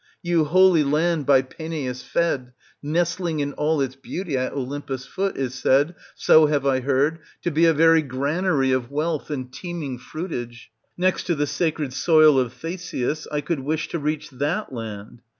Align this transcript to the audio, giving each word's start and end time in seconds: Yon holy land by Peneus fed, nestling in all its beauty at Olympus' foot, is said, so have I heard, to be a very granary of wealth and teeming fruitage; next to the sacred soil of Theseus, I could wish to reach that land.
Yon 0.23 0.45
holy 0.45 0.83
land 0.83 1.27
by 1.27 1.43
Peneus 1.43 2.01
fed, 2.01 2.53
nestling 2.81 3.39
in 3.39 3.53
all 3.53 3.79
its 3.81 3.95
beauty 3.95 4.35
at 4.35 4.51
Olympus' 4.51 5.05
foot, 5.05 5.37
is 5.37 5.53
said, 5.53 5.93
so 6.15 6.47
have 6.47 6.65
I 6.65 6.79
heard, 6.79 7.19
to 7.43 7.51
be 7.51 7.65
a 7.65 7.71
very 7.75 8.01
granary 8.01 8.71
of 8.71 8.89
wealth 8.89 9.29
and 9.29 9.53
teeming 9.53 9.99
fruitage; 9.99 10.71
next 10.97 11.25
to 11.25 11.35
the 11.35 11.45
sacred 11.45 11.93
soil 11.93 12.39
of 12.39 12.51
Theseus, 12.51 13.27
I 13.31 13.41
could 13.41 13.59
wish 13.59 13.89
to 13.89 13.99
reach 13.99 14.31
that 14.31 14.73
land. 14.73 15.21